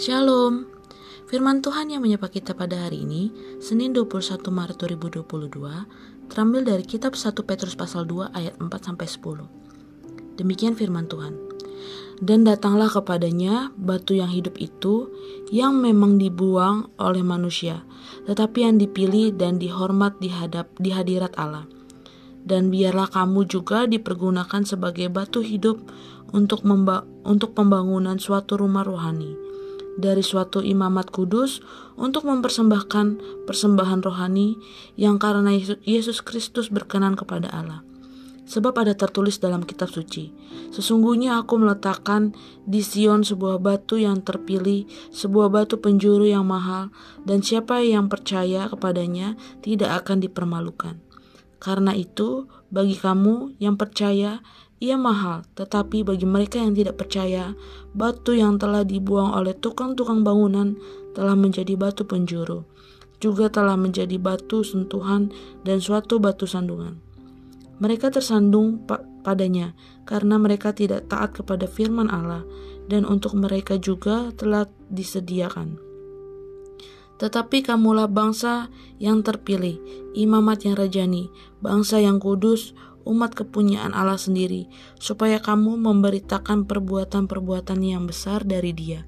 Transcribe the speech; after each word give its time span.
Shalom. 0.00 0.64
Firman 1.28 1.60
Tuhan 1.60 1.92
yang 1.92 2.00
menyapa 2.00 2.32
kita 2.32 2.56
pada 2.56 2.88
hari 2.88 3.04
ini, 3.04 3.28
Senin 3.60 3.92
21 3.92 4.48
Maret 4.48 4.80
2022, 4.80 5.28
terambil 6.32 6.64
dari 6.64 6.88
kitab 6.88 7.12
1 7.12 7.36
Petrus 7.44 7.76
pasal 7.76 8.08
2 8.08 8.32
ayat 8.32 8.56
4 8.56 8.64
sampai 8.80 9.04
10. 9.04 9.44
Demikian 10.40 10.72
firman 10.72 11.04
Tuhan. 11.04 11.36
Dan 12.16 12.48
datanglah 12.48 12.88
kepadanya 12.88 13.76
batu 13.76 14.16
yang 14.16 14.32
hidup 14.32 14.56
itu 14.56 15.12
yang 15.52 15.76
memang 15.76 16.16
dibuang 16.16 16.88
oleh 16.96 17.20
manusia, 17.20 17.84
tetapi 18.24 18.64
yang 18.64 18.80
dipilih 18.80 19.36
dan 19.36 19.60
dihormat 19.60 20.16
di 20.16 20.32
hadap 20.32 20.72
di 20.80 20.96
hadirat 20.96 21.36
Allah. 21.36 21.68
Dan 22.40 22.72
biarlah 22.72 23.12
kamu 23.12 23.44
juga 23.44 23.84
dipergunakan 23.84 24.64
sebagai 24.64 25.12
batu 25.12 25.44
hidup 25.44 25.92
untuk 26.32 26.64
untuk 27.28 27.52
pembangunan 27.52 28.16
suatu 28.16 28.56
rumah 28.56 28.80
rohani 28.80 29.49
dari 29.98 30.22
suatu 30.22 30.62
imamat 30.62 31.10
kudus 31.10 31.64
untuk 31.98 32.28
mempersembahkan 32.28 33.06
persembahan 33.48 34.00
rohani 34.04 34.60
yang 34.94 35.18
karena 35.18 35.50
Yesus 35.82 36.22
Kristus 36.22 36.70
berkenan 36.70 37.18
kepada 37.18 37.50
Allah. 37.50 37.82
Sebab 38.50 38.82
ada 38.82 38.98
tertulis 38.98 39.38
dalam 39.38 39.62
kitab 39.62 39.94
suci, 39.94 40.34
Sesungguhnya 40.70 41.42
aku 41.42 41.58
meletakkan 41.58 42.30
di 42.62 42.78
Sion 42.78 43.26
sebuah 43.26 43.58
batu 43.58 43.98
yang 43.98 44.22
terpilih, 44.22 44.86
sebuah 45.10 45.50
batu 45.50 45.82
penjuru 45.82 46.30
yang 46.30 46.46
mahal, 46.46 46.94
dan 47.26 47.42
siapa 47.42 47.82
yang 47.82 48.06
percaya 48.06 48.70
kepadanya 48.70 49.34
tidak 49.66 50.06
akan 50.06 50.22
dipermalukan. 50.22 51.02
Karena 51.58 51.90
itu, 51.92 52.46
bagi 52.70 52.94
kamu 52.94 53.58
yang 53.58 53.74
percaya, 53.74 54.40
ia 54.80 54.96
mahal, 54.96 55.44
tetapi 55.60 56.00
bagi 56.02 56.24
mereka 56.24 56.56
yang 56.56 56.72
tidak 56.72 56.96
percaya, 56.96 57.52
batu 57.92 58.32
yang 58.32 58.56
telah 58.56 58.80
dibuang 58.80 59.36
oleh 59.36 59.52
tukang-tukang 59.52 60.24
bangunan 60.24 60.72
telah 61.12 61.36
menjadi 61.36 61.76
batu 61.76 62.08
penjuru, 62.08 62.64
juga 63.20 63.52
telah 63.52 63.76
menjadi 63.76 64.16
batu 64.16 64.64
sentuhan 64.64 65.28
dan 65.68 65.84
suatu 65.84 66.16
batu 66.16 66.48
sandungan. 66.48 66.96
Mereka 67.76 68.08
tersandung 68.08 68.80
padanya 69.20 69.76
karena 70.08 70.40
mereka 70.40 70.72
tidak 70.72 71.12
taat 71.12 71.36
kepada 71.36 71.68
firman 71.68 72.08
Allah, 72.08 72.40
dan 72.88 73.04
untuk 73.04 73.36
mereka 73.36 73.76
juga 73.76 74.32
telah 74.32 74.64
disediakan. 74.88 75.76
Tetapi 77.20 77.60
kamulah 77.60 78.08
bangsa 78.08 78.72
yang 78.96 79.20
terpilih, 79.20 79.76
imamat 80.16 80.64
yang 80.64 80.72
rajani, 80.72 81.28
bangsa 81.60 82.00
yang 82.00 82.16
kudus, 82.16 82.72
umat 83.10 83.34
kepunyaan 83.34 83.90
Allah 83.90 84.16
sendiri, 84.16 84.70
supaya 85.02 85.42
kamu 85.42 85.74
memberitakan 85.82 86.70
perbuatan-perbuatan 86.70 87.82
yang 87.82 88.06
besar 88.06 88.46
dari 88.46 88.70
Dia, 88.70 89.02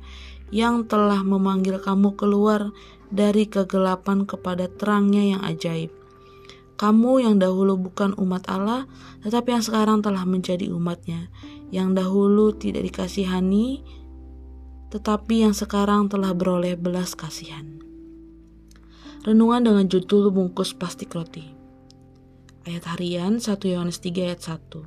yang 0.51 0.91
telah 0.91 1.23
memanggil 1.23 1.79
kamu 1.79 2.19
keluar 2.19 2.75
dari 3.15 3.47
kegelapan 3.47 4.27
kepada 4.27 4.67
terangnya 4.67 5.39
yang 5.39 5.43
ajaib. 5.47 5.95
Kamu 6.75 7.23
yang 7.23 7.39
dahulu 7.39 7.79
bukan 7.79 8.19
umat 8.19 8.51
Allah, 8.51 8.91
tetapi 9.23 9.55
yang 9.55 9.63
sekarang 9.63 9.99
telah 10.03 10.27
menjadi 10.27 10.67
umatnya, 10.75 11.31
yang 11.71 11.95
dahulu 11.95 12.51
tidak 12.59 12.83
dikasihani, 12.91 13.87
tetapi 14.91 15.47
yang 15.47 15.55
sekarang 15.55 16.11
telah 16.11 16.35
beroleh 16.35 16.75
belas 16.75 17.15
kasihan. 17.15 17.79
Renungan 19.23 19.63
dengan 19.63 19.87
judul 19.87 20.35
bungkus 20.35 20.75
plastik 20.75 21.15
roti. 21.15 21.62
Ayat 22.63 22.95
harian 22.95 23.43
1 23.43 23.59
Yohanes 23.75 23.99
3 23.99 24.23
ayat 24.23 24.39
1. 24.47 24.87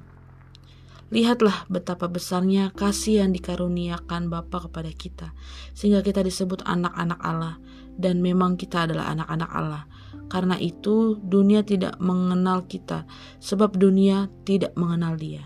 Lihatlah 1.11 1.67
betapa 1.67 2.07
besarnya 2.07 2.71
kasih 2.71 3.19
yang 3.19 3.35
dikaruniakan 3.35 4.31
Bapa 4.31 4.63
kepada 4.63 4.87
kita, 4.95 5.35
sehingga 5.75 5.99
kita 5.99 6.23
disebut 6.23 6.63
anak-anak 6.63 7.19
Allah, 7.19 7.59
dan 7.99 8.23
memang 8.23 8.55
kita 8.55 8.87
adalah 8.87 9.11
anak-anak 9.11 9.51
Allah. 9.51 9.83
Karena 10.31 10.55
itu, 10.55 11.19
dunia 11.19 11.67
tidak 11.67 11.99
mengenal 11.99 12.63
kita, 12.63 13.03
sebab 13.43 13.75
dunia 13.75 14.31
tidak 14.47 14.71
mengenal 14.79 15.19
Dia. 15.19 15.43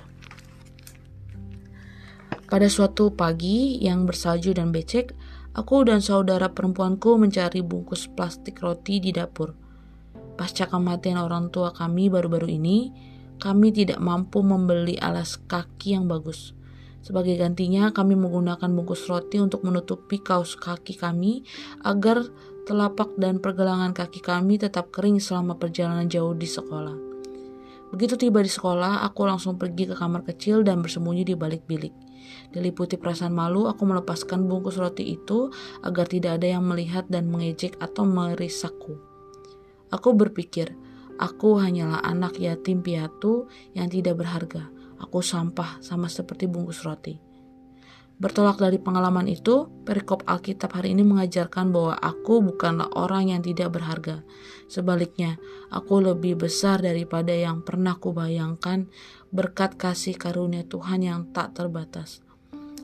Pada 2.45 2.69
suatu 2.69 3.09
pagi 3.09 3.81
yang 3.81 4.05
bersalju 4.05 4.53
dan 4.53 4.69
becek, 4.69 5.17
aku 5.57 5.81
dan 5.81 5.97
saudara 5.97 6.53
perempuanku 6.53 7.17
mencari 7.17 7.65
bungkus 7.65 8.05
plastik 8.05 8.61
roti 8.61 9.01
di 9.01 9.09
dapur. 9.09 9.68
Pasca 10.39 10.71
kematian 10.71 11.19
orang 11.19 11.51
tua 11.51 11.75
kami 11.75 12.07
baru-baru 12.07 12.47
ini, 12.47 12.95
kami 13.43 13.75
tidak 13.75 13.99
mampu 13.99 14.39
membeli 14.39 14.95
alas 14.95 15.35
kaki 15.35 15.99
yang 15.99 16.07
bagus. 16.07 16.55
Sebagai 17.03 17.35
gantinya, 17.35 17.91
kami 17.91 18.15
menggunakan 18.15 18.71
bungkus 18.71 19.11
roti 19.11 19.35
untuk 19.43 19.67
menutupi 19.67 20.15
kaos 20.23 20.55
kaki 20.55 20.95
kami 20.95 21.43
agar 21.83 22.23
telapak 22.63 23.19
dan 23.19 23.43
pergelangan 23.43 23.91
kaki 23.91 24.23
kami 24.23 24.55
tetap 24.55 24.95
kering 24.95 25.19
selama 25.19 25.59
perjalanan 25.59 26.07
jauh 26.07 26.31
di 26.31 26.47
sekolah. 26.47 26.95
Begitu 27.91 28.15
tiba 28.15 28.39
di 28.39 28.47
sekolah, 28.47 29.03
aku 29.03 29.27
langsung 29.27 29.59
pergi 29.59 29.91
ke 29.91 29.95
kamar 29.99 30.23
kecil 30.23 30.63
dan 30.63 30.79
bersembunyi 30.79 31.27
di 31.27 31.35
balik 31.35 31.67
bilik. 31.67 31.91
Diliputi 32.55 32.95
perasaan 32.95 33.35
malu, 33.35 33.67
aku 33.67 33.83
melepaskan 33.83 34.47
bungkus 34.47 34.79
roti 34.79 35.19
itu 35.19 35.51
agar 35.83 36.07
tidak 36.07 36.39
ada 36.39 36.47
yang 36.47 36.63
melihat 36.63 37.03
dan 37.11 37.27
mengejek 37.27 37.75
atau 37.83 38.07
merisakku. 38.07 39.08
Aku 39.89 40.13
berpikir, 40.13 40.77
aku 41.17 41.57
hanyalah 41.57 42.05
anak 42.05 42.37
yatim 42.37 42.85
piatu 42.85 43.49
yang 43.73 43.89
tidak 43.89 44.21
berharga. 44.21 44.69
Aku 45.01 45.23
sampah 45.25 45.81
sama 45.81 46.11
seperti 46.11 46.45
bungkus 46.45 46.85
roti. 46.85 47.29
Bertolak 48.19 48.59
dari 48.59 48.75
pengalaman 48.75 49.31
itu, 49.31 49.71
perikop 49.87 50.27
Alkitab 50.27 50.75
hari 50.75 50.91
ini 50.91 51.07
mengajarkan 51.07 51.71
bahwa 51.71 51.95
aku 51.95 52.43
bukanlah 52.43 52.91
orang 52.91 53.31
yang 53.31 53.39
tidak 53.39 53.79
berharga. 53.79 54.27
Sebaliknya, 54.67 55.39
aku 55.71 56.03
lebih 56.03 56.35
besar 56.35 56.83
daripada 56.83 57.31
yang 57.31 57.63
pernah 57.63 57.95
kubayangkan 57.95 58.91
berkat 59.31 59.79
kasih 59.79 60.19
karunia 60.19 60.67
Tuhan 60.67 60.99
yang 60.99 61.31
tak 61.31 61.55
terbatas. 61.55 62.19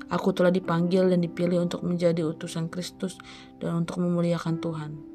Aku 0.07 0.31
telah 0.31 0.55
dipanggil 0.55 1.11
dan 1.11 1.19
dipilih 1.19 1.67
untuk 1.67 1.83
menjadi 1.83 2.23
utusan 2.23 2.71
Kristus 2.71 3.19
dan 3.59 3.83
untuk 3.83 3.99
memuliakan 3.99 4.63
Tuhan. 4.63 5.14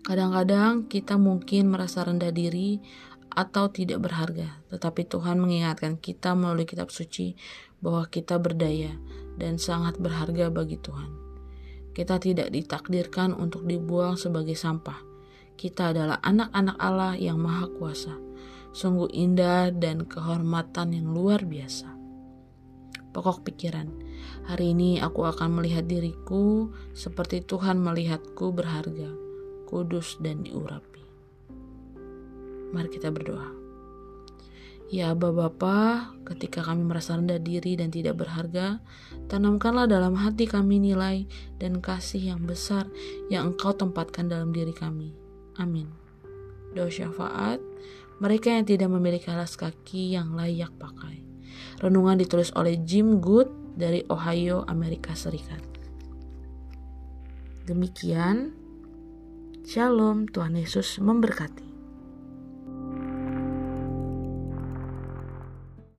Kadang-kadang 0.00 0.88
kita 0.88 1.20
mungkin 1.20 1.68
merasa 1.68 2.00
rendah 2.00 2.32
diri 2.32 2.80
atau 3.28 3.68
tidak 3.68 4.00
berharga, 4.08 4.64
tetapi 4.72 5.04
Tuhan 5.04 5.36
mengingatkan 5.36 6.00
kita 6.00 6.32
melalui 6.32 6.64
kitab 6.64 6.88
suci 6.88 7.36
bahwa 7.84 8.08
kita 8.08 8.40
berdaya 8.40 8.96
dan 9.36 9.60
sangat 9.60 10.00
berharga 10.00 10.48
bagi 10.48 10.80
Tuhan. 10.80 11.12
Kita 11.92 12.16
tidak 12.16 12.48
ditakdirkan 12.48 13.36
untuk 13.36 13.68
dibuang 13.68 14.16
sebagai 14.16 14.56
sampah. 14.56 14.96
Kita 15.60 15.92
adalah 15.92 16.16
anak-anak 16.24 16.76
Allah 16.80 17.14
yang 17.20 17.36
Maha 17.36 17.68
Kuasa. 17.68 18.16
Sungguh 18.72 19.12
indah 19.12 19.68
dan 19.68 20.08
kehormatan 20.08 20.96
yang 20.96 21.12
luar 21.12 21.44
biasa. 21.44 21.92
Pokok 23.12 23.44
pikiran, 23.44 23.90
hari 24.48 24.72
ini 24.72 24.96
aku 25.02 25.28
akan 25.28 25.60
melihat 25.60 25.84
diriku 25.84 26.72
seperti 26.96 27.44
Tuhan 27.44 27.82
melihatku 27.82 28.54
berharga 28.54 29.29
kudus 29.70 30.18
dan 30.18 30.42
diurapi. 30.42 31.02
Mari 32.74 32.90
kita 32.90 33.14
berdoa. 33.14 33.60
Ya 34.90 35.14
Aba 35.14 35.30
Bapa, 35.30 36.10
ketika 36.26 36.66
kami 36.66 36.82
merasa 36.82 37.14
rendah 37.14 37.38
diri 37.38 37.78
dan 37.78 37.94
tidak 37.94 38.18
berharga, 38.18 38.82
tanamkanlah 39.30 39.86
dalam 39.86 40.18
hati 40.18 40.50
kami 40.50 40.82
nilai 40.82 41.30
dan 41.62 41.78
kasih 41.78 42.34
yang 42.34 42.42
besar 42.42 42.90
yang 43.30 43.54
Engkau 43.54 43.70
tempatkan 43.70 44.26
dalam 44.26 44.50
diri 44.50 44.74
kami. 44.74 45.14
Amin. 45.62 45.86
Doa 46.74 46.90
syafaat, 46.90 47.62
mereka 48.18 48.50
yang 48.50 48.66
tidak 48.66 48.90
memiliki 48.90 49.30
alas 49.30 49.54
kaki 49.54 50.18
yang 50.18 50.34
layak 50.34 50.74
pakai. 50.74 51.22
Renungan 51.78 52.18
ditulis 52.18 52.50
oleh 52.58 52.74
Jim 52.82 53.22
Good 53.22 53.78
dari 53.78 54.02
Ohio, 54.10 54.66
Amerika 54.66 55.14
Serikat. 55.14 55.62
Demikian 57.70 58.58
Shalom, 59.70 60.26
Tuhan 60.26 60.58
Yesus 60.58 60.98
memberkati. 60.98 61.69